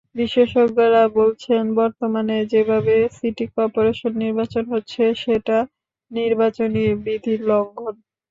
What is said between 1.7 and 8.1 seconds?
বর্তমানে যেভাবে city corporation নির্বাচন হচ্ছে, সেটা নির্বাচনী বিধির লঙ্ঘন।